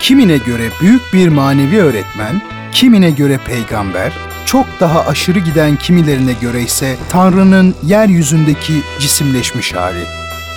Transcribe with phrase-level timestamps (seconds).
[0.00, 2.42] Kimine göre büyük bir manevi öğretmen,
[2.72, 4.12] kimine göre peygamber,
[4.46, 10.04] çok daha aşırı giden kimilerine göre ise Tanrı'nın yeryüzündeki cisimleşmiş hali.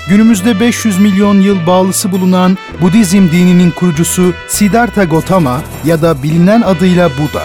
[0.10, 7.10] Günümüzde 500 milyon yıl bağlısı bulunan Budizm dininin kurucusu Siddhartha Gautama ya da bilinen adıyla
[7.10, 7.44] Buda.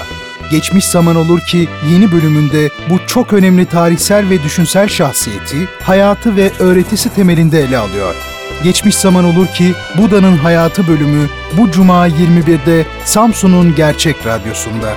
[0.50, 6.50] Geçmiş zaman olur ki yeni bölümünde bu çok önemli tarihsel ve düşünsel şahsiyeti, hayatı ve
[6.58, 8.14] öğretisi temelinde ele alıyor.
[8.62, 11.28] Geçmiş zaman olur ki Buda'nın hayatı bölümü
[11.58, 14.92] bu cuma 21'de Samsun'un Gerçek Radyosu'nda.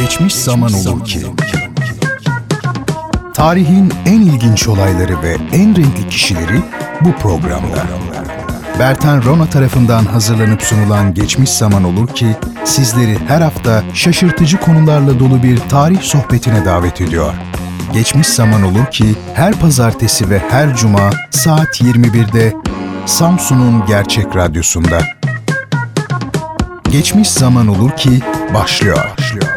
[0.00, 1.20] Geçmiş zaman olur ki
[3.34, 6.60] Tarihin en ilginç olayları ve en renkli kişileri
[7.00, 7.86] bu programda.
[8.78, 12.26] Bertan Rona tarafından hazırlanıp sunulan Geçmiş Zaman Olur ki
[12.64, 17.34] sizleri her hafta şaşırtıcı konularla dolu bir tarih sohbetine davet ediyor.
[17.92, 22.54] Geçmiş Zaman Olur ki her pazartesi ve her cuma saat 21'de
[23.06, 24.98] Samsun'un Gerçek Radyosu'nda.
[26.90, 28.10] Geçmiş Zaman Olur ki
[28.54, 28.96] başlıyor.
[28.96, 29.48] başlıyor.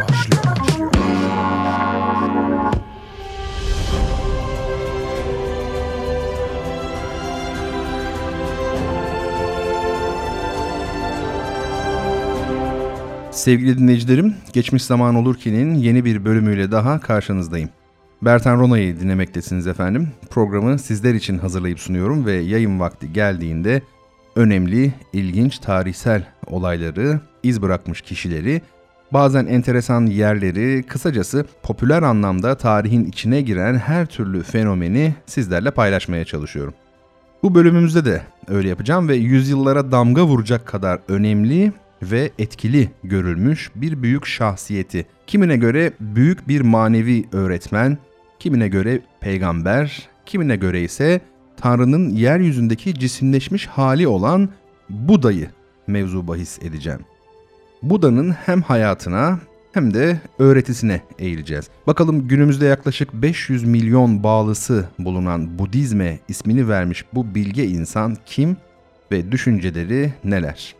[13.30, 17.68] Sevgili dinleyicilerim, Geçmiş Zaman Olur ki'nin yeni bir bölümüyle daha karşınızdayım.
[18.22, 20.08] Bertan Rona'yı dinlemektesiniz efendim.
[20.30, 23.82] Programı sizler için hazırlayıp sunuyorum ve yayın vakti geldiğinde
[24.36, 28.62] önemli, ilginç tarihsel olayları, iz bırakmış kişileri,
[29.12, 36.74] bazen enteresan yerleri, kısacası popüler anlamda tarihin içine giren her türlü fenomeni sizlerle paylaşmaya çalışıyorum.
[37.42, 44.02] Bu bölümümüzde de öyle yapacağım ve yüzyıllara damga vuracak kadar önemli ve etkili görülmüş bir
[44.02, 45.06] büyük şahsiyeti.
[45.26, 47.98] Kimine göre büyük bir manevi öğretmen,
[48.38, 51.20] kimine göre peygamber, kimine göre ise
[51.56, 54.48] Tanrı'nın yeryüzündeki cisimleşmiş hali olan
[54.90, 55.50] Buda'yı
[55.86, 57.00] mevzu bahis edeceğim.
[57.82, 59.38] Buda'nın hem hayatına
[59.72, 61.68] hem de öğretisine eğileceğiz.
[61.86, 68.56] Bakalım günümüzde yaklaşık 500 milyon bağlısı bulunan Budizme ismini vermiş bu bilge insan kim
[69.12, 70.75] ve düşünceleri neler?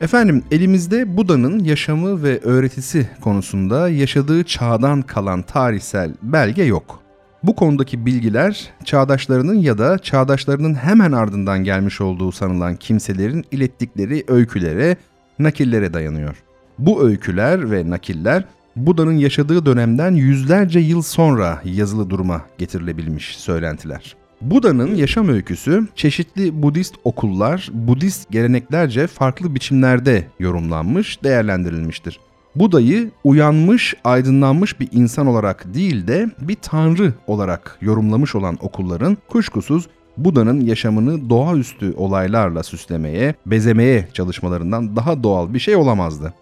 [0.00, 7.00] Efendim elimizde Buda'nın yaşamı ve öğretisi konusunda yaşadığı çağdan kalan tarihsel belge yok.
[7.42, 14.96] Bu konudaki bilgiler çağdaşlarının ya da çağdaşlarının hemen ardından gelmiş olduğu sanılan kimselerin ilettikleri öykülere,
[15.38, 16.36] nakillere dayanıyor.
[16.78, 18.44] Bu öyküler ve nakiller
[18.76, 24.16] Buda'nın yaşadığı dönemden yüzlerce yıl sonra yazılı duruma getirilebilmiş söylentiler.
[24.44, 32.20] Buda'nın yaşam öyküsü çeşitli Budist okullar, Budist geleneklerce farklı biçimlerde yorumlanmış, değerlendirilmiştir.
[32.54, 39.88] Buda'yı uyanmış, aydınlanmış bir insan olarak değil de bir tanrı olarak yorumlamış olan okulların kuşkusuz
[40.16, 46.34] Buda'nın yaşamını doğaüstü olaylarla süslemeye, bezemeye çalışmalarından daha doğal bir şey olamazdı.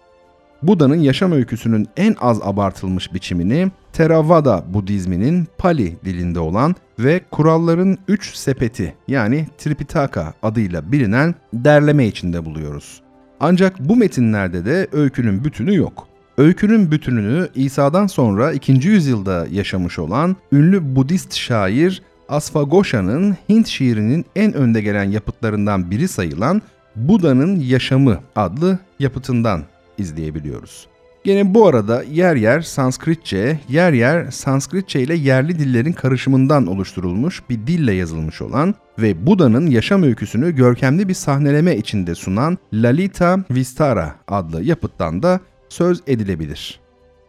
[0.67, 8.35] Buda'nın yaşam öyküsünün en az abartılmış biçimini Theravada Budizminin Pali dilinde olan ve kuralların üç
[8.35, 13.01] sepeti yani Tripitaka adıyla bilinen derleme içinde buluyoruz.
[13.39, 16.07] Ancak bu metinlerde de öykünün bütünü yok.
[16.37, 18.71] Öykünün bütününü İsa'dan sonra 2.
[18.71, 26.61] yüzyılda yaşamış olan ünlü Budist şair Asfagosha'nın Hint şiirinin en önde gelen yapıtlarından biri sayılan
[26.95, 29.61] Buda'nın Yaşamı adlı yapıtından
[29.97, 30.87] izleyebiliyoruz.
[31.23, 37.67] Gene bu arada yer yer Sanskritçe, yer yer Sanskritçe ile yerli dillerin karışımından oluşturulmuş bir
[37.67, 44.63] dille yazılmış olan ve Buda'nın yaşam öyküsünü görkemli bir sahneleme içinde sunan Lalita Vistara adlı
[44.63, 45.39] yapıttan da
[45.69, 46.79] söz edilebilir.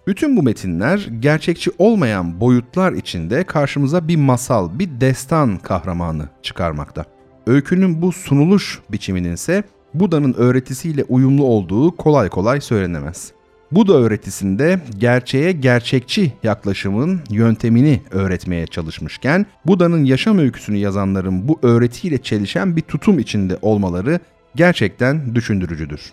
[0.07, 7.05] Bütün bu metinler gerçekçi olmayan boyutlar içinde karşımıza bir masal, bir destan kahramanı çıkarmakta.
[7.47, 9.65] Öykünün bu sunuluş biçiminin ise
[9.95, 13.33] Buda'nın öğretisiyle uyumlu olduğu kolay kolay söylenemez.
[13.73, 22.77] Buda öğretisinde gerçeğe gerçekçi yaklaşımın yöntemini öğretmeye çalışmışken Buda'nın yaşam öyküsünü yazanların bu öğretiyle çelişen
[22.77, 24.21] bir tutum içinde olmaları
[24.57, 26.13] gerçekten düşündürücüdür.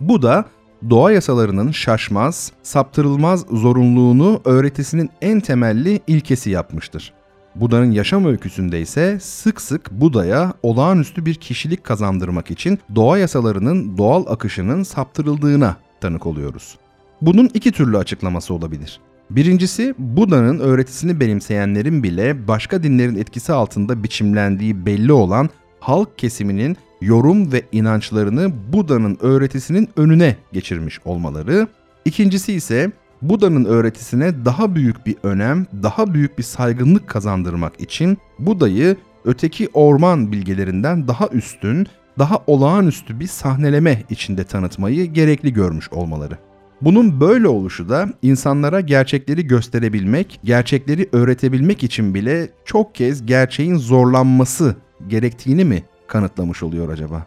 [0.00, 0.44] Buda
[0.90, 7.12] doğa yasalarının şaşmaz, saptırılmaz zorunluluğunu öğretisinin en temelli ilkesi yapmıştır.
[7.54, 14.26] Buda'nın yaşam öyküsünde ise sık sık Buda'ya olağanüstü bir kişilik kazandırmak için doğa yasalarının doğal
[14.26, 16.78] akışının saptırıldığına tanık oluyoruz.
[17.22, 19.00] Bunun iki türlü açıklaması olabilir.
[19.30, 27.52] Birincisi Buda'nın öğretisini benimseyenlerin bile başka dinlerin etkisi altında biçimlendiği belli olan halk kesiminin yorum
[27.52, 31.68] ve inançlarını Buda'nın öğretisinin önüne geçirmiş olmaları.
[32.04, 32.92] İkincisi ise
[33.28, 40.32] Buda'nın öğretisine daha büyük bir önem, daha büyük bir saygınlık kazandırmak için Buda'yı öteki orman
[40.32, 41.86] bilgelerinden daha üstün,
[42.18, 46.38] daha olağanüstü bir sahneleme içinde tanıtmayı gerekli görmüş olmaları.
[46.80, 54.76] Bunun böyle oluşu da insanlara gerçekleri gösterebilmek, gerçekleri öğretebilmek için bile çok kez gerçeğin zorlanması
[55.08, 57.26] gerektiğini mi kanıtlamış oluyor acaba?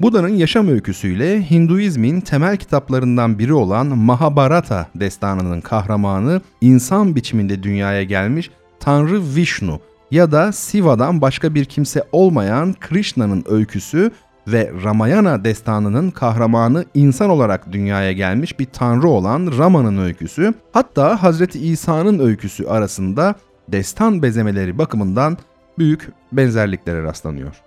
[0.00, 8.50] Buda'nın yaşam öyküsüyle Hinduizmin temel kitaplarından biri olan Mahabharata destanının kahramanı insan biçiminde dünyaya gelmiş
[8.80, 9.80] Tanrı Vishnu
[10.10, 14.10] ya da Siva'dan başka bir kimse olmayan Krishna'nın öyküsü
[14.48, 21.58] ve Ramayana destanının kahramanı insan olarak dünyaya gelmiş bir tanrı olan Rama'nın öyküsü, hatta Hazreti
[21.58, 23.34] İsa'nın öyküsü arasında
[23.68, 25.38] destan bezemeleri bakımından
[25.78, 27.62] büyük benzerliklere rastlanıyor.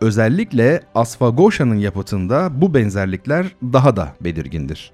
[0.00, 4.92] Özellikle Asfagosha'nın yapıtında bu benzerlikler daha da belirgindir.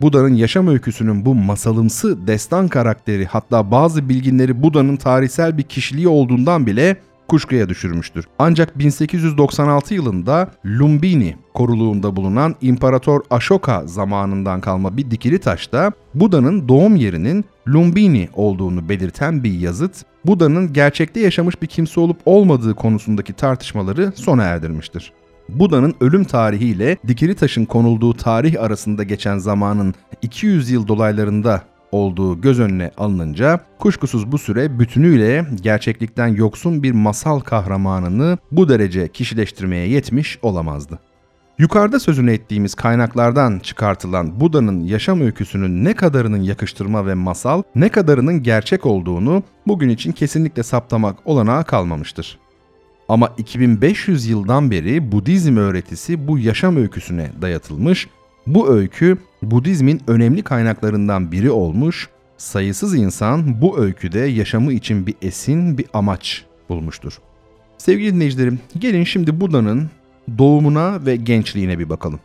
[0.00, 6.66] Buda'nın yaşam öyküsünün bu masalımsı destan karakteri hatta bazı bilginleri Buda'nın tarihsel bir kişiliği olduğundan
[6.66, 6.96] bile
[7.28, 8.24] kuşkuya düşürmüştür.
[8.38, 16.96] Ancak 1896 yılında Lumbini koruluğunda bulunan İmparator Ashoka zamanından kalma bir dikili taşta Buda'nın doğum
[16.96, 24.12] yerinin Lumbini olduğunu belirten bir yazıt, Buda'nın gerçekte yaşamış bir kimse olup olmadığı konusundaki tartışmaları
[24.14, 25.12] sona erdirmiştir.
[25.48, 32.40] Buda'nın ölüm tarihi ile dikili taşın konulduğu tarih arasında geçen zamanın 200 yıl dolaylarında olduğu
[32.40, 39.88] göz önüne alınınca kuşkusuz bu süre bütünüyle gerçeklikten yoksun bir masal kahramanını bu derece kişileştirmeye
[39.88, 40.98] yetmiş olamazdı.
[41.58, 48.42] Yukarıda sözünü ettiğimiz kaynaklardan çıkartılan Buda'nın yaşam öyküsünün ne kadarının yakıştırma ve masal, ne kadarının
[48.42, 52.38] gerçek olduğunu bugün için kesinlikle saptamak olanağı kalmamıştır.
[53.08, 58.08] Ama 2500 yıldan beri Budizm öğretisi bu yaşam öyküsüne dayatılmış
[58.46, 65.78] bu öykü Budizmin önemli kaynaklarından biri olmuş, sayısız insan bu öyküde yaşamı için bir esin,
[65.78, 67.18] bir amaç bulmuştur.
[67.78, 69.90] Sevgili dinleyicilerim, gelin şimdi Buda'nın
[70.38, 72.20] doğumuna ve gençliğine bir bakalım.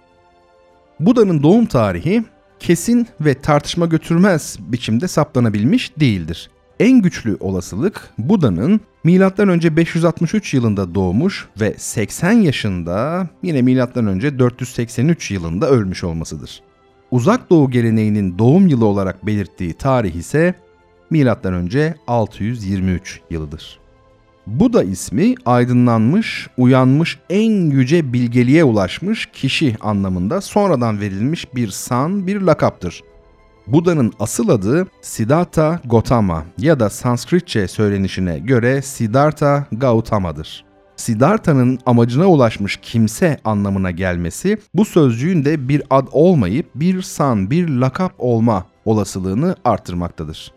[0.99, 2.23] Buda'nın doğum tarihi
[2.59, 6.49] kesin ve tartışma götürmez biçimde saptanabilmiş değildir
[6.81, 9.75] en güçlü olasılık Buda'nın M.Ö.
[9.75, 14.39] 563 yılında doğmuş ve 80 yaşında yine M.Ö.
[14.39, 16.61] 483 yılında ölmüş olmasıdır.
[17.11, 20.55] Uzak Doğu geleneğinin doğum yılı olarak belirttiği tarih ise
[21.09, 21.93] M.Ö.
[22.07, 23.79] 623 yılıdır.
[24.47, 32.41] Buda ismi aydınlanmış, uyanmış, en yüce bilgeliğe ulaşmış kişi anlamında sonradan verilmiş bir san, bir
[32.41, 33.01] lakaptır.
[33.67, 40.65] Buda'nın asıl adı Siddhartha Gautama ya da Sanskritçe söylenişine göre Siddhartha Gautama'dır.
[40.95, 47.69] Siddhartha'nın amacına ulaşmış kimse anlamına gelmesi bu sözcüğün de bir ad olmayıp bir san, bir
[47.69, 50.51] lakap olma olasılığını artırmaktadır.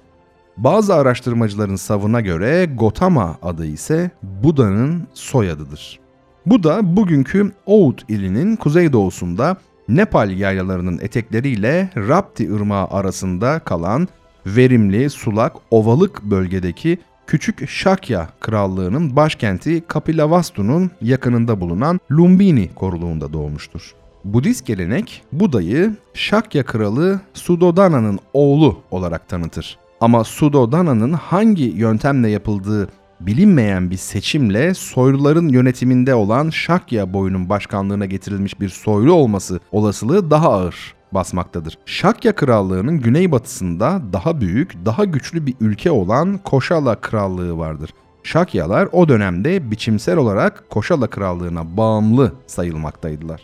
[0.57, 6.01] Bazı araştırmacıların savına göre Gotama adı ise Buda'nın soyadıdır.
[6.47, 9.57] Buda bugünkü Oud ilinin kuzeydoğusunda
[9.89, 14.09] Nepal yaylalarının etekleriyle Rapti Irmağı arasında kalan
[14.47, 23.95] verimli, sulak, ovalık bölgedeki Küçük Şakya Krallığı'nın başkenti Kapilavastu'nun yakınında bulunan Lumbini koruluğunda doğmuştur.
[24.25, 29.84] Budist gelenek Buda'yı Şakya Kralı Sudodana'nın oğlu olarak tanıtır.
[30.05, 32.89] Ama Sudodana'nın hangi yöntemle yapıldığı
[33.21, 40.53] bilinmeyen bir seçimle soyluların yönetiminde olan Şakya boyunun başkanlığına getirilmiş bir soylu olması olasılığı daha
[40.53, 41.79] ağır basmaktadır.
[41.87, 47.91] Şakya Krallığı'nın güneybatısında daha büyük, daha güçlü bir ülke olan Koşala Krallığı vardır.
[48.23, 53.41] Şakyalar o dönemde biçimsel olarak Koşala Krallığı'na bağımlı sayılmaktaydılar.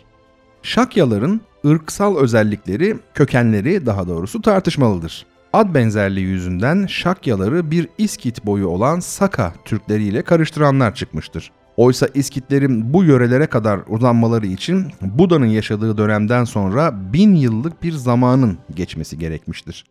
[0.63, 5.30] Şakyaların ırksal özellikleri, kökenleri daha doğrusu tartışmalıdır.
[5.53, 11.51] Ad benzerliği yüzünden Şakyaları bir İskit boyu olan Saka Türkleriyle karıştıranlar çıkmıştır.
[11.77, 18.57] Oysa İskitlerin bu yörelere kadar uzanmaları için Buda'nın yaşadığı dönemden sonra bin yıllık bir zamanın
[18.75, 19.85] geçmesi gerekmiştir.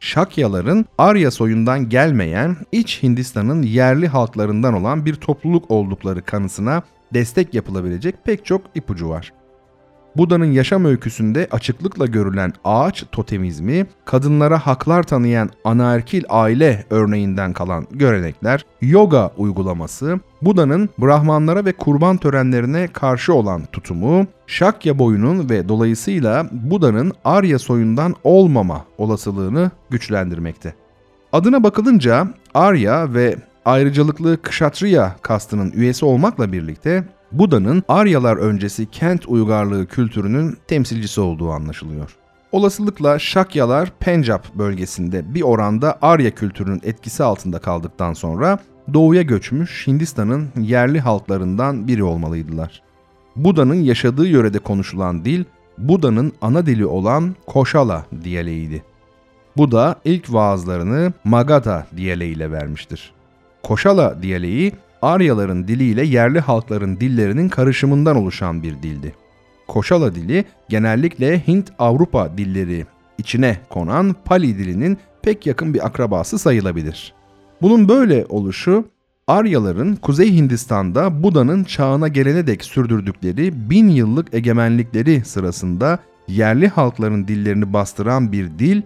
[0.00, 6.82] Şakyaların Arya soyundan gelmeyen iç Hindistan'ın yerli halklarından olan bir topluluk oldukları kanısına
[7.14, 9.32] destek yapılabilecek pek çok ipucu var.
[10.18, 18.64] Buda'nın yaşam öyküsünde açıklıkla görülen ağaç totemizmi, kadınlara haklar tanıyan anaerkil aile örneğinden kalan görenekler,
[18.80, 27.12] yoga uygulaması, Buda'nın Brahmanlara ve kurban törenlerine karşı olan tutumu, Şakya boyunun ve dolayısıyla Buda'nın
[27.24, 30.74] Arya soyundan olmama olasılığını güçlendirmekte.
[31.32, 39.86] Adına bakılınca Arya ve ayrıcalıklı Kshatriya kastının üyesi olmakla birlikte Buda'nın Aryalar öncesi kent uygarlığı
[39.86, 42.16] kültürünün temsilcisi olduğu anlaşılıyor.
[42.52, 48.58] Olasılıkla Şakyalar Pencap bölgesinde bir oranda Arya kültürünün etkisi altında kaldıktan sonra
[48.94, 52.82] doğuya göçmüş Hindistan'ın yerli halklarından biri olmalıydılar.
[53.36, 55.44] Buda'nın yaşadığı yörede konuşulan dil,
[55.78, 58.82] Buda'nın ana dili olan Koşala diyaleğiydi.
[59.56, 63.12] Buda ilk vaazlarını Magadha diyaleğiyle vermiştir.
[63.62, 64.72] Koşala diyaleği,
[65.06, 69.14] Aryaların diliyle yerli halkların dillerinin karışımından oluşan bir dildi.
[69.68, 72.86] Koşala dili genellikle Hint-Avrupa dilleri
[73.18, 77.14] içine konan Pali dilinin pek yakın bir akrabası sayılabilir.
[77.62, 78.84] Bunun böyle oluşu
[79.26, 85.98] Aryaların Kuzey Hindistan'da Buda'nın çağına gelene dek sürdürdükleri bin yıllık egemenlikleri sırasında
[86.28, 88.82] yerli halkların dillerini bastıran bir dil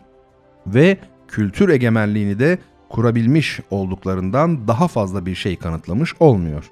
[0.67, 0.99] ve
[1.29, 2.59] kültür egemenliğini de
[2.91, 6.71] kurabilmiş olduklarından daha fazla bir şey kanıtlamış olmuyor.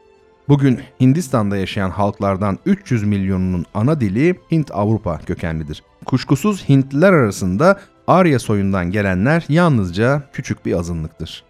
[0.48, 5.82] Bugün Hindistan'da yaşayan halklardan 300 milyonunun ana dili Hint-Avrupa kökenlidir.
[6.04, 11.44] Kuşkusuz Hintliler arasında Arya soyundan gelenler yalnızca küçük bir azınlıktır.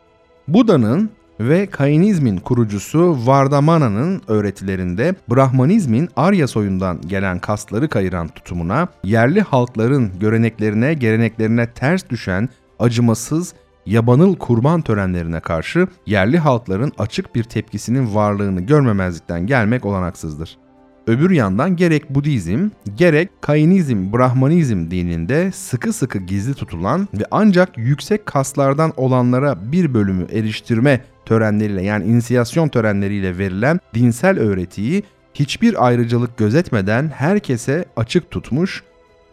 [0.49, 1.11] Buda'nın
[1.41, 10.95] ve Kainizmin kurucusu Vardamana'nın öğretilerinde Brahmanizmin Arya soyundan gelen kastları kayıran tutumuna, yerli halkların göreneklerine,
[10.95, 12.49] geleneklerine ters düşen
[12.79, 13.55] acımasız,
[13.89, 20.59] yabanıl kurban törenlerine karşı yerli halkların açık bir tepkisinin varlığını görmemezlikten gelmek olanaksızdır.
[21.07, 28.27] Öbür yandan gerek Budizm, gerek Kainizm, Brahmanizm dininde sıkı sıkı gizli tutulan ve ancak yüksek
[28.27, 35.03] kaslardan olanlara bir bölümü eriştirme törenleriyle yani inisiyasyon törenleriyle verilen dinsel öğretiyi
[35.35, 38.83] hiçbir ayrıcalık gözetmeden herkese açık tutmuş,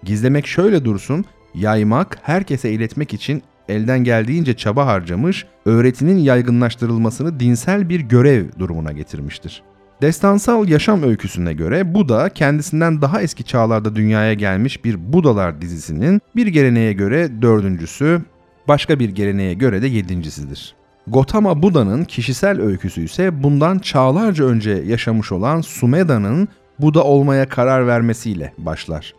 [0.04, 8.00] gizlemek şöyle dursun, yaymak, herkese iletmek için elden geldiğince çaba harcamış, öğretinin yaygınlaştırılmasını dinsel bir
[8.00, 9.64] görev durumuna getirmiştir.
[10.02, 16.48] Destansal yaşam öyküsüne göre Buda kendisinden daha eski çağlarda dünyaya gelmiş bir Budalar dizisinin bir
[16.48, 18.22] geleneğe göre dördüncüsü,
[18.68, 20.76] başka bir geleneğe göre de yedincisidir.
[21.08, 26.48] Gotama Buda'nın kişisel öyküsü ise bundan çağlarca önce yaşamış olan Sumeda'nın
[26.80, 29.14] Buda olmaya karar vermesiyle başlar.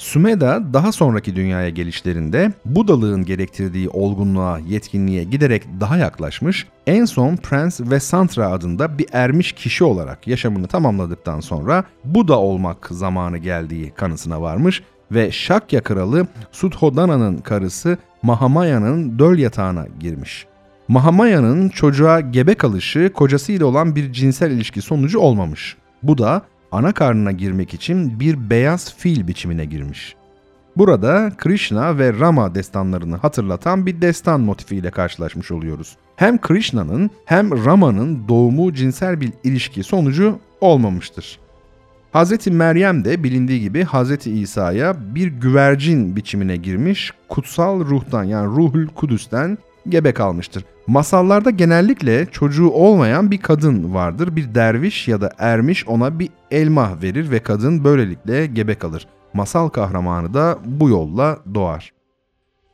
[0.00, 7.90] Sumeda daha sonraki dünyaya gelişlerinde Budalığın gerektirdiği olgunluğa, yetkinliğe giderek daha yaklaşmış, en son Prince
[7.90, 14.42] ve Santra adında bir ermiş kişi olarak yaşamını tamamladıktan sonra Buda olmak zamanı geldiği kanısına
[14.42, 20.46] varmış ve Şakya kralı Sudhodana'nın karısı Mahamaya'nın döl yatağına girmiş.
[20.88, 25.76] Mahamaya'nın çocuğa gebe kalışı kocasıyla olan bir cinsel ilişki sonucu olmamış.
[26.02, 30.16] Bu da ana karnına girmek için bir beyaz fil biçimine girmiş.
[30.76, 35.96] Burada Krishna ve Rama destanlarını hatırlatan bir destan motifiyle karşılaşmış oluyoruz.
[36.16, 41.38] Hem Krishna'nın hem Rama'nın doğumu cinsel bir ilişki sonucu olmamıştır.
[42.14, 42.46] Hz.
[42.46, 44.26] Meryem de bilindiği gibi Hz.
[44.26, 49.58] İsa'ya bir güvercin biçimine girmiş, kutsal ruhtan yani ruhul kudüsten
[49.88, 50.64] gebe kalmıştır.
[50.86, 54.36] Masallarda genellikle çocuğu olmayan bir kadın vardır.
[54.36, 59.06] Bir derviş ya da ermiş ona bir elma verir ve kadın böylelikle gebe kalır.
[59.34, 61.92] Masal kahramanı da bu yolla doğar.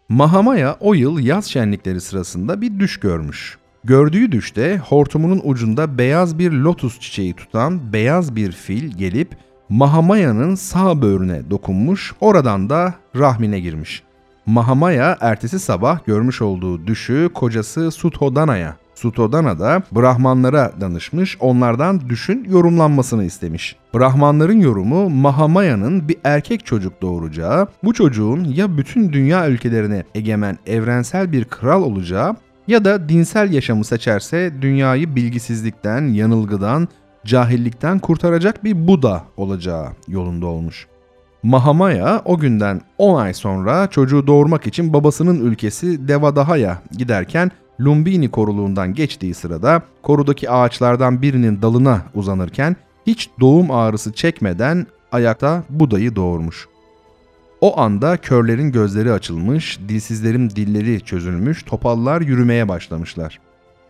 [0.08, 3.58] Mahamaya o yıl yaz şenlikleri sırasında bir düş görmüş.
[3.84, 9.36] Gördüğü düşte hortumunun ucunda beyaz bir lotus çiçeği tutan beyaz bir fil gelip
[9.68, 14.02] Mahamaya'nın sağ böğrüne dokunmuş, oradan da rahmine girmiş.
[14.46, 23.24] Mahamaya ertesi sabah görmüş olduğu düşü kocası Suthodana'ya Sutodana da Brahmanlara danışmış, onlardan düşün yorumlanmasını
[23.24, 23.76] istemiş.
[23.94, 31.32] Brahmanların yorumu Mahamaya'nın bir erkek çocuk doğuracağı, bu çocuğun ya bütün dünya ülkelerine egemen evrensel
[31.32, 32.36] bir kral olacağı
[32.68, 36.88] ya da dinsel yaşamı seçerse dünyayı bilgisizlikten, yanılgıdan,
[37.26, 40.86] cahillikten kurtaracak bir Buda olacağı yolunda olmuş.
[41.46, 47.50] Mahamaya o günden 10 ay sonra çocuğu doğurmak için babasının ülkesi Devadaha'ya giderken
[47.80, 52.76] Lumbini koruluğundan geçtiği sırada korudaki ağaçlardan birinin dalına uzanırken
[53.06, 56.68] hiç doğum ağrısı çekmeden ayakta Buda'yı doğurmuş.
[57.60, 63.40] O anda körlerin gözleri açılmış, dilsizlerin dilleri çözülmüş, topallar yürümeye başlamışlar.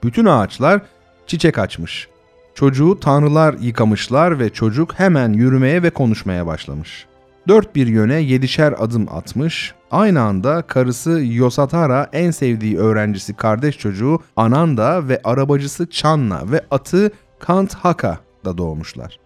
[0.05, 0.81] Bütün ağaçlar
[1.27, 2.09] çiçek açmış.
[2.55, 7.16] Çocuğu tanrılar yıkamışlar ve çocuk hemen yürümeye ve konuşmaya başlamış.''
[7.49, 14.19] Dört bir yöne yedişer adım atmış, aynı anda karısı Yosatara en sevdiği öğrencisi kardeş çocuğu
[14.37, 19.19] Ananda ve arabacısı Channa ve atı Kanthaka da doğmuşlar.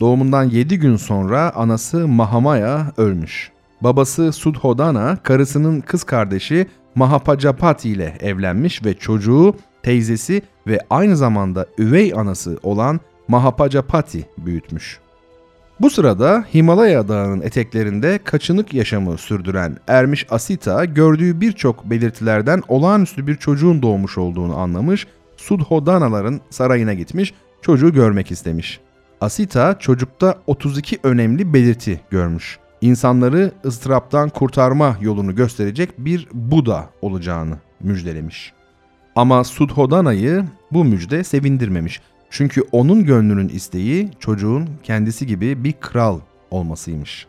[0.00, 3.50] Doğumundan 7 gün sonra anası Mahamaya ölmüş.
[3.80, 12.12] Babası Sudhodana karısının kız kardeşi Mahapajapati ile evlenmiş ve çocuğu teyzesi ve aynı zamanda üvey
[12.16, 15.00] anası olan Mahapajapati büyütmüş.
[15.82, 23.36] Bu sırada Himalaya Dağı'nın eteklerinde kaçınık yaşamı sürdüren Ermiş Asita gördüğü birçok belirtilerden olağanüstü bir
[23.36, 28.80] çocuğun doğmuş olduğunu anlamış, Sudhodanaların sarayına gitmiş, çocuğu görmek istemiş.
[29.20, 32.58] Asita çocukta 32 önemli belirti görmüş.
[32.80, 38.52] İnsanları ıstıraptan kurtarma yolunu gösterecek bir Buda olacağını müjdelemiş.
[39.16, 42.00] Ama Sudhodana'yı bu müjde sevindirmemiş.
[42.32, 46.20] Çünkü onun gönlünün isteği çocuğun kendisi gibi bir kral
[46.50, 47.26] olmasıymış.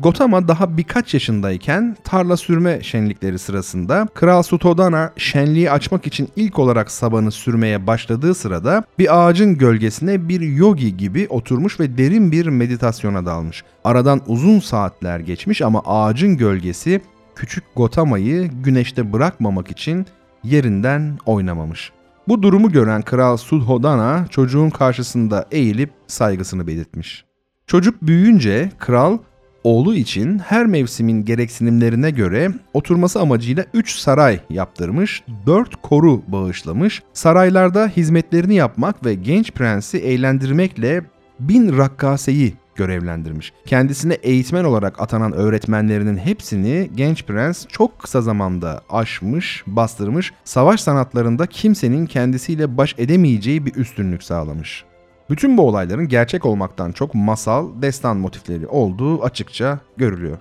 [0.00, 6.90] Gotama daha birkaç yaşındayken tarla sürme şenlikleri sırasında Kral Sutodana şenliği açmak için ilk olarak
[6.90, 13.26] sabanı sürmeye başladığı sırada bir ağacın gölgesine bir yogi gibi oturmuş ve derin bir meditasyona
[13.26, 13.64] dalmış.
[13.84, 17.00] Aradan uzun saatler geçmiş ama ağacın gölgesi
[17.34, 20.06] küçük Gotama'yı güneşte bırakmamak için
[20.44, 21.92] yerinden oynamamış.
[22.28, 27.24] Bu durumu gören Kral Sudhodana çocuğun karşısında eğilip saygısını belirtmiş.
[27.66, 29.18] Çocuk büyüyünce kral
[29.64, 37.88] oğlu için her mevsimin gereksinimlerine göre oturması amacıyla 3 saray yaptırmış, 4 koru bağışlamış, saraylarda
[37.88, 41.04] hizmetlerini yapmak ve genç prensi eğlendirmekle
[41.40, 43.52] bin rakkaseyi görevlendirmiş.
[43.66, 51.46] Kendisine eğitmen olarak atanan öğretmenlerinin hepsini genç prens çok kısa zamanda aşmış, bastırmış, savaş sanatlarında
[51.46, 54.84] kimsenin kendisiyle baş edemeyeceği bir üstünlük sağlamış.
[55.30, 60.38] Bütün bu olayların gerçek olmaktan çok masal, destan motifleri olduğu açıkça görülüyor.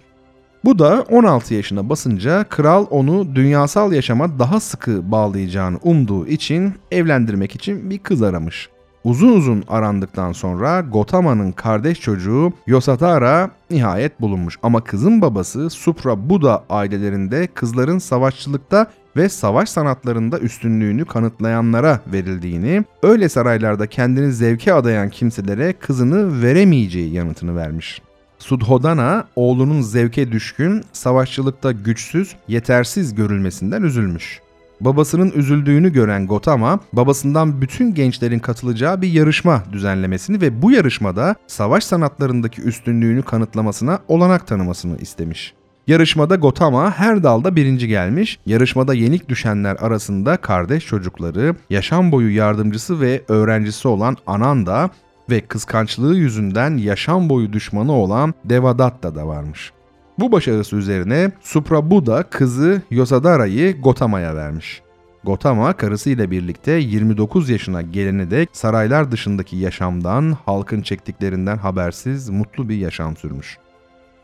[0.65, 7.55] Bu da 16 yaşına basınca kral onu dünyasal yaşama daha sıkı bağlayacağını umduğu için evlendirmek
[7.55, 8.69] için bir kız aramış.
[9.03, 14.59] Uzun uzun arandıktan sonra Gotama'nın kardeş çocuğu Yosatara nihayet bulunmuş.
[14.63, 23.29] Ama kızın babası Supra Buda ailelerinde kızların savaşçılıkta ve savaş sanatlarında üstünlüğünü kanıtlayanlara verildiğini, öyle
[23.29, 28.01] saraylarda kendini zevke adayan kimselere kızını veremeyeceği yanıtını vermiş.
[28.39, 34.42] Sudhodana oğlunun zevke düşkün, savaşçılıkta güçsüz, yetersiz görülmesinden üzülmüş.
[34.85, 41.83] Babasının üzüldüğünü gören Gotama, babasından bütün gençlerin katılacağı bir yarışma düzenlemesini ve bu yarışmada savaş
[41.83, 45.53] sanatlarındaki üstünlüğünü kanıtlamasına olanak tanımasını istemiş.
[45.87, 48.39] Yarışmada Gotama her dalda birinci gelmiş.
[48.45, 54.89] Yarışmada yenik düşenler arasında kardeş çocukları, yaşam boyu yardımcısı ve öğrencisi olan Ananda
[55.29, 59.71] ve kıskançlığı yüzünden yaşam boyu düşmanı olan Devadatta da varmış.
[60.19, 64.81] Bu başarısı üzerine Suprabuda kızı Yosadara'yı Gotama'ya vermiş.
[65.23, 72.75] Gotama karısıyla birlikte 29 yaşına gelene dek saraylar dışındaki yaşamdan, halkın çektiklerinden habersiz mutlu bir
[72.75, 73.57] yaşam sürmüş.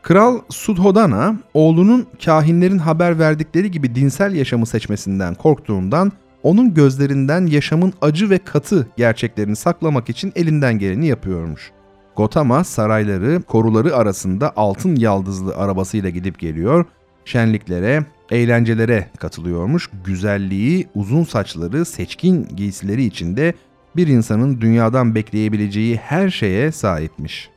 [0.02, 8.30] Kral Sudhodana oğlunun kahinlerin haber verdikleri gibi dinsel yaşamı seçmesinden korktuğundan onun gözlerinden yaşamın acı
[8.30, 11.72] ve katı gerçeklerini saklamak için elinden geleni yapıyormuş.
[12.16, 16.84] Gotama sarayları, koruları arasında altın yaldızlı arabasıyla gidip geliyor,
[17.24, 19.90] şenliklere, eğlencelere katılıyormuş.
[20.04, 23.54] Güzelliği, uzun saçları, seçkin giysileri içinde
[23.96, 27.50] bir insanın dünyadan bekleyebileceği her şeye sahipmiş.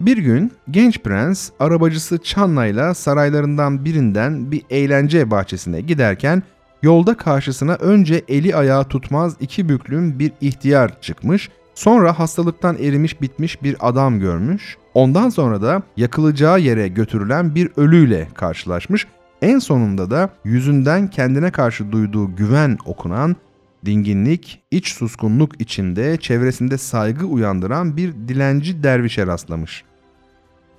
[0.00, 6.42] Bir gün genç prens arabacısı Çanna'yla saraylarından birinden bir eğlence bahçesine giderken
[6.82, 13.62] yolda karşısına önce eli ayağı tutmaz iki büklüm bir ihtiyar çıkmış, sonra hastalıktan erimiş bitmiş
[13.62, 19.06] bir adam görmüş, ondan sonra da yakılacağı yere götürülen bir ölüyle karşılaşmış,
[19.42, 23.36] en sonunda da yüzünden kendine karşı duyduğu güven okunan
[23.84, 29.84] dinginlik, iç suskunluk içinde çevresinde saygı uyandıran bir dilenci dervişe rastlamış.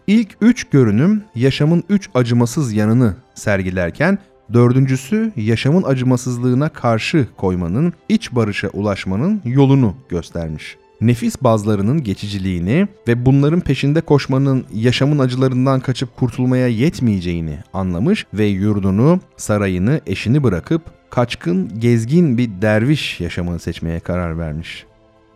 [0.08, 4.19] İlk üç görünüm yaşamın üç acımasız yanını sergilerken
[4.53, 10.77] dördüncüsü yaşamın acımasızlığına karşı koymanın, iç barışa ulaşmanın yolunu göstermiş.
[11.01, 19.19] Nefis bazlarının geçiciliğini ve bunların peşinde koşmanın yaşamın acılarından kaçıp kurtulmaya yetmeyeceğini anlamış ve yurdunu,
[19.38, 24.86] sarayını, eşini bırakıp kaçkın, gezgin bir derviş yaşamını seçmeye karar vermiş.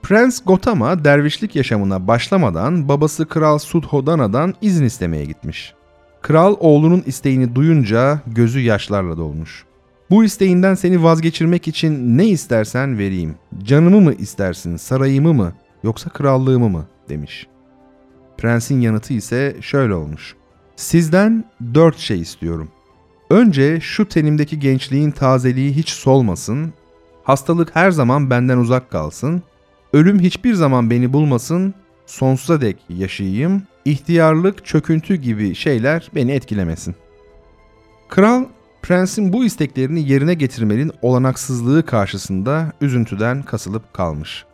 [0.01, 5.73] Prens Gotama dervişlik yaşamına başlamadan babası Kral Sudhodana'dan izin istemeye gitmiş.
[6.21, 9.65] Kral oğlunun isteğini duyunca gözü yaşlarla dolmuş.
[10.09, 13.35] Bu isteğinden seni vazgeçirmek için ne istersen vereyim.
[13.63, 17.47] Canımı mı istersin, sarayımı mı, yoksa krallığımı mı demiş.
[18.37, 20.35] Prensin yanıtı ise şöyle olmuş.
[20.75, 22.69] Sizden dört şey istiyorum.
[23.29, 26.73] Önce şu tenimdeki gençliğin tazeliği hiç solmasın,
[27.23, 29.43] hastalık her zaman benden uzak kalsın,
[29.93, 31.73] ölüm hiçbir zaman beni bulmasın,
[32.05, 36.95] sonsuza dek yaşayayım, ihtiyarlık, çöküntü gibi şeyler beni etkilemesin.
[38.09, 38.45] Kral,
[38.81, 44.45] prensin bu isteklerini yerine getirmenin olanaksızlığı karşısında üzüntüden kasılıp kalmış.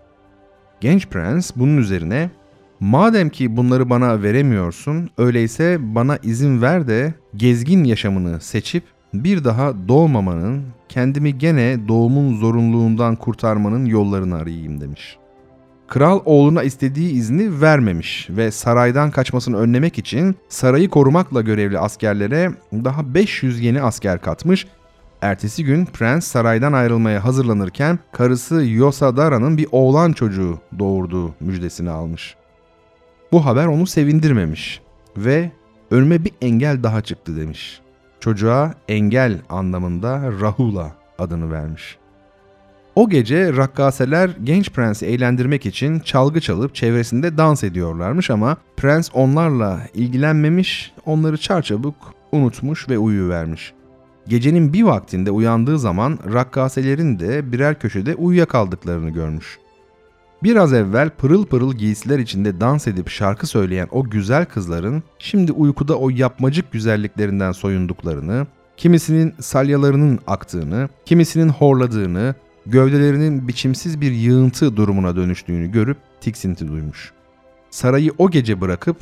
[0.82, 2.30] Genç prens bunun üzerine
[2.80, 8.84] Madem ki bunları bana veremiyorsun, öyleyse bana izin ver de gezgin yaşamını seçip
[9.14, 15.18] bir daha doğmamanın, kendimi gene doğumun zorunluluğundan kurtarmanın yollarını arayayım demiş.
[15.88, 23.14] Kral oğluna istediği izni vermemiş ve saraydan kaçmasını önlemek için sarayı korumakla görevli askerlere daha
[23.14, 24.68] 500 yeni asker katmış.
[25.22, 32.36] Ertesi gün prens saraydan ayrılmaya hazırlanırken karısı Yosadara'nın bir oğlan çocuğu doğurduğu müjdesini almış.
[33.32, 34.82] Bu haber onu sevindirmemiş
[35.18, 35.52] ve
[35.92, 37.82] önüme bir engel daha çıktı demiş.
[38.20, 41.98] Çocuğa engel anlamında Rahula adını vermiş.
[42.96, 49.82] O gece rakkaseler genç prensi eğlendirmek için çalgı çalıp çevresinde dans ediyorlarmış ama prens onlarla
[49.94, 51.96] ilgilenmemiş, onları çarçabuk
[52.32, 53.74] unutmuş ve uyuyuvermiş.
[54.28, 59.60] Gecenin bir vaktinde uyandığı zaman rakkaselerin de birer köşede uyuyakaldıklarını görmüş.
[60.44, 65.98] Biraz evvel pırıl pırıl giysiler içinde dans edip şarkı söyleyen o güzel kızların şimdi uykuda
[65.98, 75.72] o yapmacık güzelliklerinden soyunduklarını, kimisinin salyalarının aktığını, kimisinin horladığını, gövdelerinin biçimsiz bir yığıntı durumuna dönüştüğünü
[75.72, 77.12] görüp tiksinti duymuş.
[77.70, 78.98] Sarayı o gece bırakıp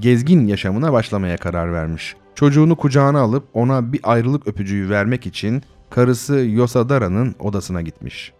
[0.00, 2.16] gezgin yaşamına başlamaya karar vermiş.
[2.34, 8.32] Çocuğunu kucağına alıp ona bir ayrılık öpücüğü vermek için karısı Yosadara'nın odasına gitmiş.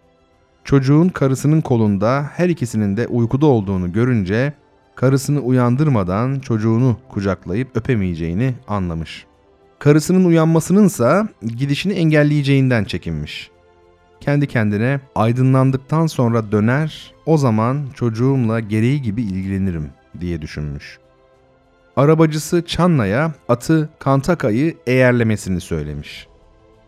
[0.63, 4.53] Çocuğun karısının kolunda her ikisinin de uykuda olduğunu görünce
[4.95, 9.25] karısını uyandırmadan çocuğunu kucaklayıp öpemeyeceğini anlamış.
[9.79, 11.27] Karısının uyanmasınınsa
[11.57, 13.51] gidişini engelleyeceğinden çekinmiş.
[14.19, 20.99] Kendi kendine aydınlandıktan sonra döner, o zaman çocuğumla gereği gibi ilgilenirim diye düşünmüş.
[21.95, 26.27] Arabacısı Çanna'ya atı Kantaka'yı eğerlemesini söylemiş.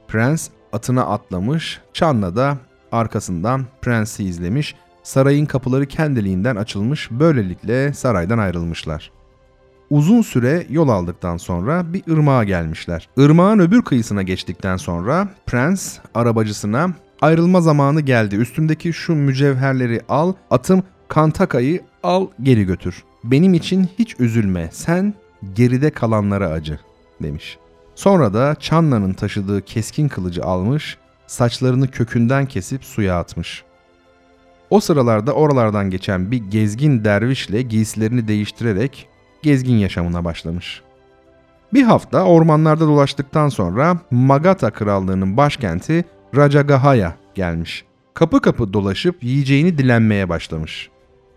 [0.08, 2.58] Prens atına atlamış, Çanna da
[2.92, 9.12] arkasından prensi izlemiş, sarayın kapıları kendiliğinden açılmış, böylelikle saraydan ayrılmışlar.
[9.90, 13.10] Uzun süre yol aldıktan sonra bir ırmağa gelmişler.
[13.18, 16.90] Irmağın öbür kıyısına geçtikten sonra prens arabacısına
[17.22, 18.36] ayrılma zamanı geldi.
[18.36, 23.04] Üstümdeki şu mücevherleri al, atım Kantaka'yı al geri götür.
[23.24, 25.14] Benim için hiç üzülme, sen
[25.54, 26.80] geride kalanlara acı
[27.24, 27.58] demiş.
[27.96, 33.64] Sonra da Çanna'nın taşıdığı keskin kılıcı almış, saçlarını kökünden kesip suya atmış.
[34.70, 39.10] O sıralarda oralardan geçen bir gezgin dervişle giysilerini değiştirerek
[39.42, 40.82] gezgin yaşamına başlamış.
[41.74, 46.06] Bir hafta ormanlarda dolaştıktan sonra Magatha krallığının başkenti
[46.36, 47.86] Rajagaha'ya gelmiş.
[48.14, 50.90] Kapı kapı dolaşıp yiyeceğini dilenmeye başlamış.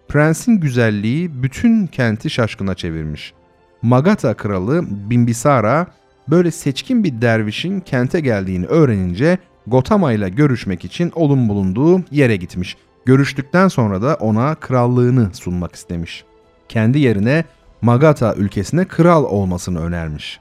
[0.09, 3.33] Prensin güzelliği bütün kenti şaşkına çevirmiş.
[3.83, 5.87] Magatha kralı Bimbisara
[6.29, 12.77] böyle seçkin bir dervişin kente geldiğini öğrenince Gotama ile görüşmek için olun bulunduğu yere gitmiş.
[13.05, 16.25] Görüştükten sonra da ona krallığını sunmak istemiş.
[16.69, 17.45] Kendi yerine
[17.83, 20.41] Magatha ülkesine kral olmasını önermiş.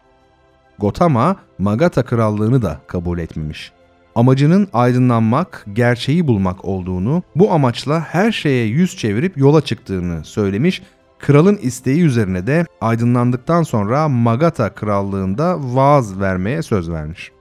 [0.79, 3.71] Gotama Magatha krallığını da kabul etmemiş.
[4.15, 10.81] Amacının aydınlanmak, gerçeği bulmak olduğunu, bu amaçla her şeye yüz çevirip yola çıktığını söylemiş.
[11.19, 17.31] Kralın isteği üzerine de aydınlandıktan sonra Magatha krallığında vaaz vermeye söz vermiş.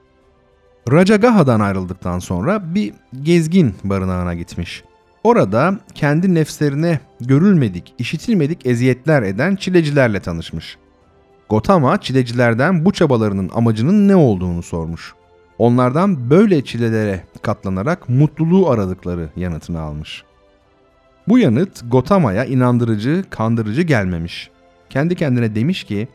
[0.91, 4.83] Rajagaha'dan ayrıldıktan sonra bir gezgin barınağına gitmiş.
[5.23, 10.77] Orada kendi nefslerine görülmedik, işitilmedik eziyetler eden çilecilerle tanışmış.
[11.49, 15.13] Gotama çilecilerden bu çabalarının amacının ne olduğunu sormuş.
[15.61, 20.23] Onlardan böyle çilelere katlanarak mutluluğu aradıkları yanıtını almış.
[21.27, 24.49] Bu yanıt Gotama'ya inandırıcı, kandırıcı gelmemiş.
[24.89, 26.07] Kendi kendine demiş ki,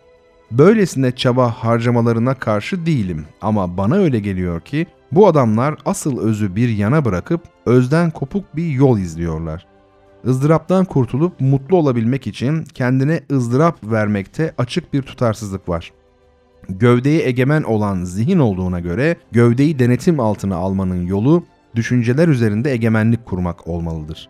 [0.51, 6.69] böylesine çaba harcamalarına karşı değilim ama bana öyle geliyor ki bu adamlar asıl özü bir
[6.69, 9.67] yana bırakıp özden kopuk bir yol izliyorlar.
[10.27, 15.93] ızdıraptan kurtulup mutlu olabilmek için kendine ızdırap vermekte açık bir tutarsızlık var.
[16.69, 23.69] Gövdeye egemen olan zihin olduğuna göre gövdeyi denetim altına almanın yolu düşünceler üzerinde egemenlik kurmak
[23.69, 24.29] olmalıdır.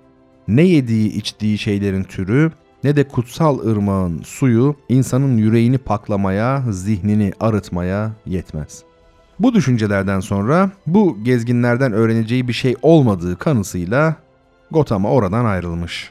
[0.48, 2.52] Ne yediği içtiği şeylerin türü
[2.84, 8.82] ne de kutsal ırmağın suyu insanın yüreğini paklamaya, zihnini arıtmaya yetmez.
[9.38, 14.16] Bu düşüncelerden sonra bu gezginlerden öğreneceği bir şey olmadığı kanısıyla
[14.70, 16.10] Gotama oradan ayrılmış.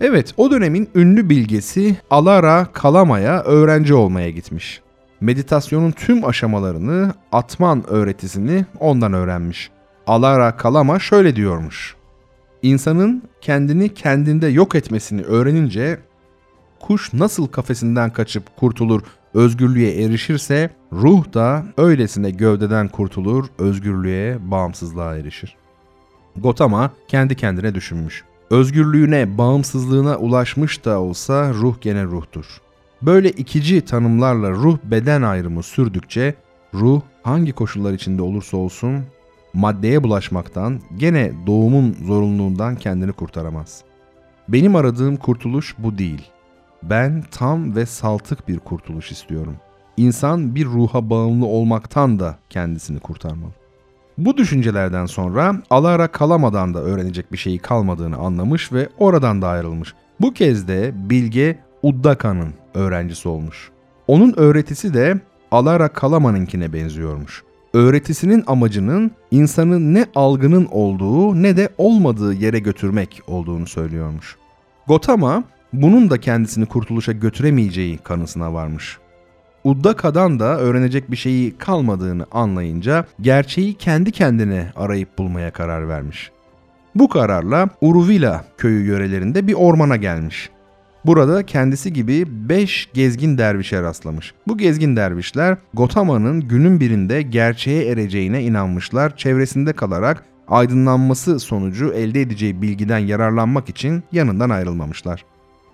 [0.00, 4.80] Evet, o dönemin ünlü bilgesi Alara Kalama'ya öğrenci olmaya gitmiş.
[5.20, 9.70] Meditasyonun tüm aşamalarını, atman öğretisini ondan öğrenmiş.
[10.06, 11.94] Alara Kalama şöyle diyormuş.
[12.62, 15.98] İnsanın kendini kendinde yok etmesini öğrenince
[16.80, 19.02] kuş nasıl kafesinden kaçıp kurtulur,
[19.34, 25.56] özgürlüğe erişirse ruh da öylesine gövdeden kurtulur, özgürlüğe, bağımsızlığa erişir.
[26.36, 28.24] Gotama kendi kendine düşünmüş.
[28.50, 32.60] Özgürlüğüne, bağımsızlığına ulaşmış da olsa ruh gene ruhtur.
[33.02, 36.34] Böyle ikici tanımlarla ruh beden ayrımı sürdükçe
[36.74, 39.04] ruh hangi koşullar içinde olursa olsun
[39.54, 43.82] maddeye bulaşmaktan, gene doğumun zorunluluğundan kendini kurtaramaz.
[44.48, 46.22] Benim aradığım kurtuluş bu değil.
[46.82, 49.56] Ben tam ve saltık bir kurtuluş istiyorum.
[49.96, 53.50] İnsan bir ruha bağımlı olmaktan da kendisini kurtarmalı.
[54.18, 59.94] Bu düşüncelerden sonra Alara kalamadan da öğrenecek bir şeyi kalmadığını anlamış ve oradan da ayrılmış.
[60.20, 63.70] Bu kez de Bilge Uddaka'nın öğrencisi olmuş.
[64.06, 67.42] Onun öğretisi de Alara Kalama'nınkine benziyormuş.
[67.74, 74.36] Öğretisinin amacının insanı ne algının olduğu ne de olmadığı yere götürmek olduğunu söylüyormuş.
[74.86, 78.98] Gotama bunun da kendisini kurtuluşa götüremeyeceği kanısına varmış.
[79.64, 86.30] Uddaka'dan da öğrenecek bir şeyi kalmadığını anlayınca gerçeği kendi kendine arayıp bulmaya karar vermiş.
[86.94, 90.50] Bu kararla Uruvila köyü yörelerinde bir ormana gelmiş.
[91.08, 94.34] Burada kendisi gibi 5 gezgin dervişe rastlamış.
[94.48, 99.16] Bu gezgin dervişler Gotama'nın günün birinde gerçeğe ereceğine inanmışlar.
[99.16, 105.24] Çevresinde kalarak aydınlanması sonucu elde edeceği bilgiden yararlanmak için yanından ayrılmamışlar.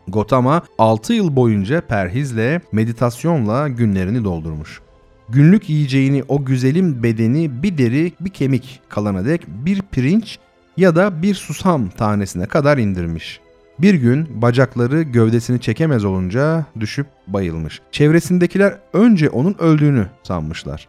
[0.08, 4.80] Gotama 6 yıl boyunca perhizle, meditasyonla günlerini doldurmuş.
[5.28, 10.38] Günlük yiyeceğini o güzelim bedeni bir deri bir kemik kalana dek bir pirinç
[10.76, 13.43] ya da bir susam tanesine kadar indirmiş.
[13.78, 17.80] Bir gün bacakları gövdesini çekemez olunca düşüp bayılmış.
[17.92, 20.88] Çevresindekiler önce onun öldüğünü sanmışlar.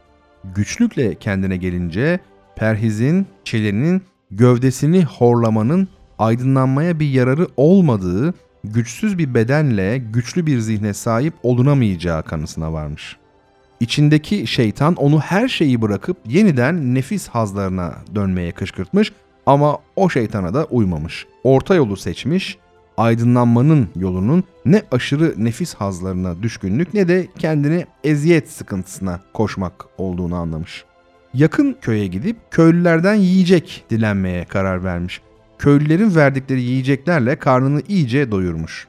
[0.55, 2.19] Güçlükle kendine gelince
[2.55, 5.87] perhizin, çelenin, gövdesini horlamanın
[6.19, 13.17] aydınlanmaya bir yararı olmadığı, güçsüz bir bedenle güçlü bir zihne sahip olunamayacağı kanısına varmış.
[13.79, 19.11] İçindeki şeytan onu her şeyi bırakıp yeniden nefis hazlarına dönmeye kışkırtmış
[19.45, 21.27] ama o şeytana da uymamış.
[21.43, 22.57] Orta yolu seçmiş,
[22.97, 30.85] aydınlanmanın yolunun ne aşırı nefis hazlarına düşkünlük ne de kendini eziyet sıkıntısına koşmak olduğunu anlamış.
[31.33, 35.21] Yakın köye gidip köylülerden yiyecek dilenmeye karar vermiş.
[35.59, 38.87] Köylülerin verdikleri yiyeceklerle karnını iyice doyurmuş.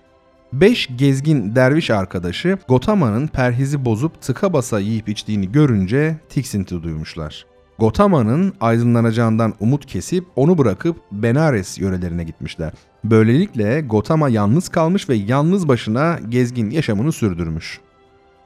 [0.53, 7.47] Beş gezgin derviş arkadaşı Gotama'nın perhizi bozup tıka basa yiyip içtiğini görünce tiksinti duymuşlar.
[7.79, 12.73] Gotama'nın aydınlanacağından umut kesip onu bırakıp Benares yörelerine gitmişler.
[13.05, 17.81] Böylelikle Gotama yalnız kalmış ve yalnız başına gezgin yaşamını sürdürmüş.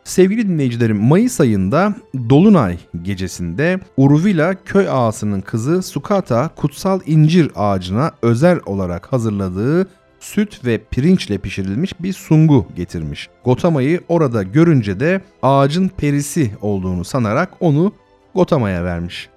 [0.04, 1.94] Sevgili dinleyicilerim Mayıs ayında
[2.28, 9.88] Dolunay gecesinde Uruvila köy ağasının kızı Sukata kutsal incir ağacına özel olarak hazırladığı
[10.20, 13.28] süt ve pirinçle pişirilmiş bir sungu getirmiş.
[13.44, 17.92] Gotama'yı orada görünce de ağacın perisi olduğunu sanarak onu
[18.40, 19.28] Gotama'ya vermiş.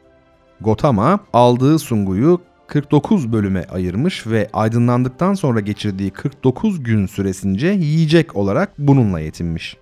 [0.61, 8.73] Gotama aldığı sunguyu 49 bölüme ayırmış ve aydınlandıktan sonra geçirdiği 49 gün süresince yiyecek olarak
[8.77, 9.77] bununla yetinmiş.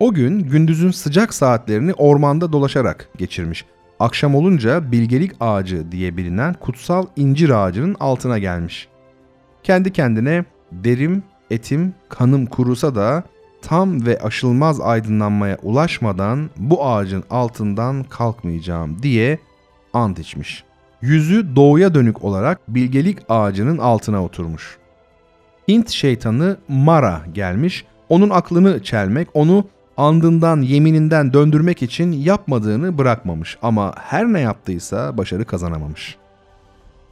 [0.00, 3.64] O gün gündüzün sıcak saatlerini ormanda dolaşarak geçirmiş.
[4.00, 8.88] Akşam olunca bilgelik ağacı diye bilinen kutsal incir ağacının altına gelmiş.
[9.62, 13.24] Kendi kendine derim, etim, kanım kurusa da
[13.62, 19.38] tam ve aşılmaz aydınlanmaya ulaşmadan bu ağacın altından kalkmayacağım diye
[19.92, 20.64] ant içmiş.
[21.02, 24.78] Yüzü doğuya dönük olarak bilgelik ağacının altına oturmuş.
[25.68, 29.64] Hint şeytanı Mara gelmiş, onun aklını çelmek, onu
[29.96, 36.16] andından, yemininden döndürmek için yapmadığını bırakmamış ama her ne yaptıysa başarı kazanamamış.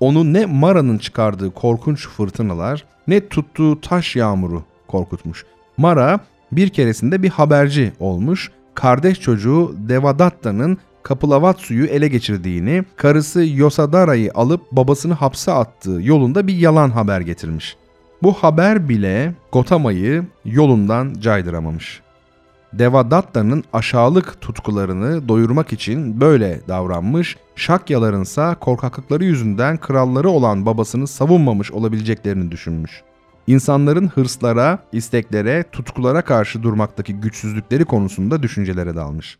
[0.00, 5.46] Onu ne Mara'nın çıkardığı korkunç fırtınalar ne tuttuğu taş yağmuru korkutmuş.
[5.76, 6.20] Mara
[6.52, 15.14] bir keresinde bir haberci olmuş, kardeş çocuğu Devadatta'nın Kapılavatsu'yu ele geçirdiğini, karısı Yosadara'yı alıp babasını
[15.14, 17.76] hapse attığı yolunda bir yalan haber getirmiş.
[18.22, 22.00] Bu haber bile Gotama'yı yolundan caydıramamış.
[22.72, 32.50] Devadatta'nın aşağılık tutkularını doyurmak için böyle davranmış, Şakyalarınsa korkaklıkları yüzünden kralları olan babasını savunmamış olabileceklerini
[32.50, 33.02] düşünmüş.
[33.50, 39.38] İnsanların hırslara, isteklere, tutkulara karşı durmaktaki güçsüzlükleri konusunda düşüncelere dalmış.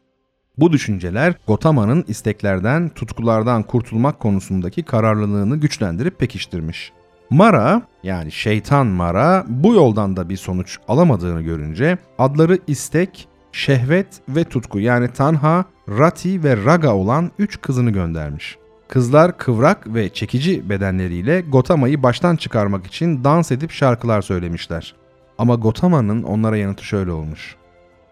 [0.59, 6.93] Bu düşünceler Gotama'nın isteklerden, tutkulardan kurtulmak konusundaki kararlılığını güçlendirip pekiştirmiş.
[7.31, 14.45] Mara yani şeytan Mara bu yoldan da bir sonuç alamadığını görünce adları istek, şehvet ve
[14.45, 18.60] tutku yani Tanha, Rati ve Raga olan üç kızını göndermiş.
[18.91, 24.95] Kızlar kıvrak ve çekici bedenleriyle Gotama'yı baştan çıkarmak için dans edip şarkılar söylemişler.
[25.39, 27.57] Ama Gotama'nın onlara yanıtı şöyle olmuş.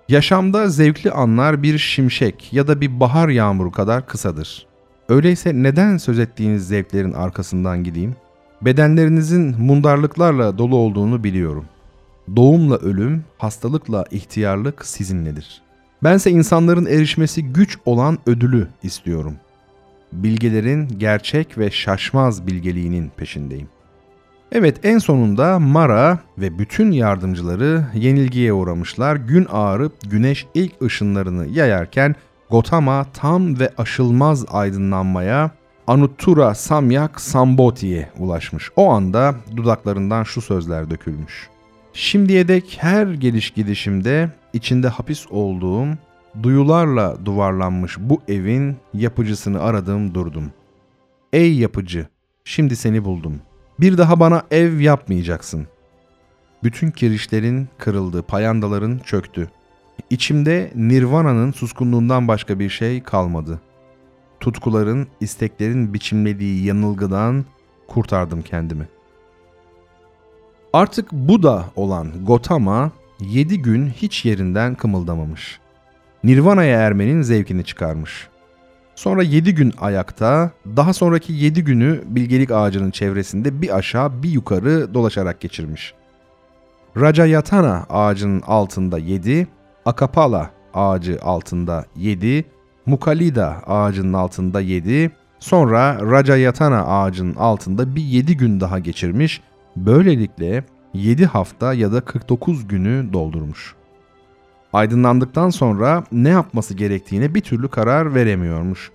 [0.09, 4.67] Yaşamda zevkli anlar bir şimşek ya da bir bahar yağmuru kadar kısadır.
[5.09, 8.17] Öyleyse neden söz ettiğiniz zevklerin arkasından gideyim?
[8.62, 11.64] Bedenlerinizin mundarlıklarla dolu olduğunu biliyorum.
[12.37, 15.62] Doğumla ölüm, hastalıkla ihtiyarlık sizinledir.
[16.05, 19.35] Bense insanların erişmesi güç olan ödülü istiyorum.
[20.12, 23.68] Bilgelerin gerçek ve şaşmaz bilgeliğinin peşindeyim.
[24.53, 29.16] Evet en sonunda Mara ve bütün yardımcıları yenilgiye uğramışlar.
[29.16, 32.14] Gün ağarıp güneş ilk ışınlarını yayarken
[32.51, 35.51] Gotama tam ve aşılmaz aydınlanmaya
[35.87, 38.71] Anuttura Samyak Samboti'ye ulaşmış.
[38.77, 41.49] O anda dudaklarından şu sözler dökülmüş.
[41.92, 45.88] Şimdiye dek her geliş gidişimde içinde hapis olduğum,
[46.43, 50.51] duyularla duvarlanmış bu evin yapıcısını aradım durdum.
[51.33, 52.07] Ey yapıcı,
[52.45, 53.41] şimdi seni buldum.
[53.81, 55.67] Bir daha bana ev yapmayacaksın.
[56.62, 59.51] Bütün kirişlerin kırıldı, payandaların çöktü.
[60.11, 63.61] İçimde Nirvana'nın suskunluğundan başka bir şey kalmadı.
[64.41, 67.45] Tutkuların, isteklerin biçimlediği yanılgıdan
[67.88, 68.88] kurtardım kendimi.
[70.73, 75.61] Artık Buda olan Gotama yedi gün hiç yerinden kımıldamamış.
[76.24, 78.28] Nirvana'ya ermenin zevkini çıkarmış.
[78.94, 84.94] Sonra yedi gün ayakta, daha sonraki yedi günü bilgelik ağacının çevresinde bir aşağı bir yukarı
[84.94, 85.94] dolaşarak geçirmiş.
[86.96, 89.46] Rajayatana ağacının altında yedi,
[89.85, 92.44] Akapala ağacı altında yedi,
[92.87, 99.40] Mukalida ağacının altında yedi, sonra Rajayatana ağacının altında bir yedi gün daha geçirmiş,
[99.76, 103.78] böylelikle 7 hafta ya da 49 günü doldurmuş.
[104.72, 108.90] Aydınlandıktan sonra ne yapması gerektiğine bir türlü karar veremiyormuş.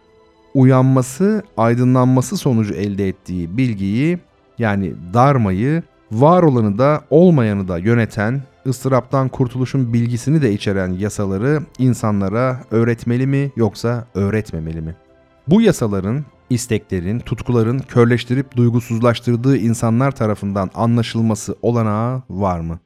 [0.54, 4.20] Uyanması, aydınlanması sonucu elde ettiği bilgiyi
[4.60, 12.64] yani darmayı, var olanı da olmayanı da yöneten, ıstıraptan kurtuluşun bilgisini de içeren yasaları insanlara
[12.72, 14.96] öğretmeli mi yoksa öğretmemeli mi?
[15.48, 22.80] Bu yasaların isteklerin, tutkuların körleştirip duygusuzlaştırdığı insanlar tarafından anlaşılması olanağı var mı?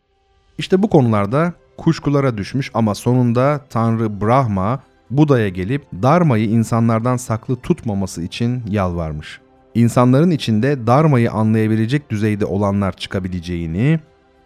[0.58, 8.22] İşte bu konularda kuşkulara düşmüş ama sonunda Tanrı Brahma Buda'ya gelip Dharma'yı insanlardan saklı tutmaması
[8.22, 9.42] için yalvarmış.
[9.76, 14.00] İnsanların içinde Dharma'yı anlayabilecek düzeyde olanlar çıkabileceğini,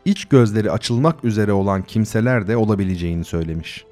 [0.06, 3.86] iç gözleri açılmak üzere olan kimseler de olabileceğini söylemiş.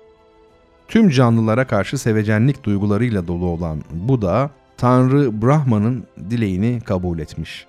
[0.88, 7.68] Tüm canlılara karşı sevecenlik duygularıyla dolu olan Buda, Tanrı Brahma'nın dileğini kabul etmiş.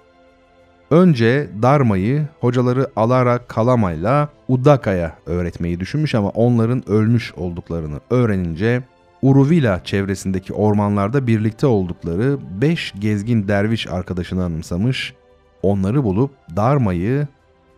[0.90, 8.82] Önce Dharma'yı hocaları Alara Kalama'yla Udaka'ya öğretmeyi düşünmüş ama onların ölmüş olduklarını öğrenince
[9.22, 15.14] Uruvila çevresindeki ormanlarda birlikte oldukları beş gezgin derviş arkadaşını anımsamış,
[15.62, 17.28] onları bulup Dharma'yı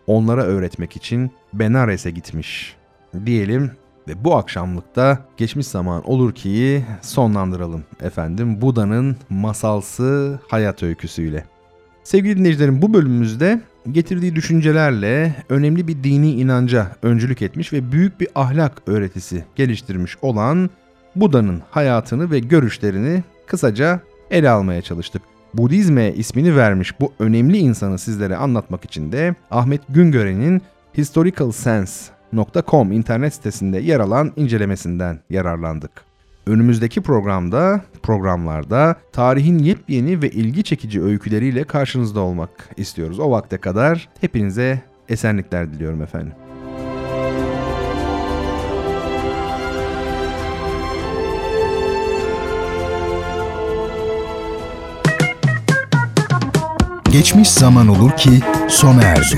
[0.07, 2.75] onlara öğretmek için Benares'e gitmiş.
[3.25, 3.71] Diyelim
[4.07, 11.52] ve bu akşamlıkta geçmiş zaman olur ki sonlandıralım efendim Buda'nın masalsı hayat öyküsüyle.
[12.03, 13.61] Sevgili dinleyicilerim bu bölümümüzde
[13.91, 20.69] getirdiği düşüncelerle önemli bir dini inanca öncülük etmiş ve büyük bir ahlak öğretisi geliştirmiş olan
[21.15, 23.99] Buda'nın hayatını ve görüşlerini kısaca
[24.31, 25.21] ele almaya çalıştık.
[25.53, 30.61] Budizme ismini vermiş bu önemli insanı sizlere anlatmak için de Ahmet Güngören'in
[30.97, 32.13] Historical Sense
[32.67, 35.91] .com internet sitesinde yer alan incelemesinden yararlandık.
[36.47, 43.19] Önümüzdeki programda, programlarda tarihin yepyeni ve ilgi çekici öyküleriyle karşınızda olmak istiyoruz.
[43.19, 46.33] O vakte kadar hepinize esenlikler diliyorum efendim.
[57.11, 59.37] Geçmiş zaman olur ki sona erdi.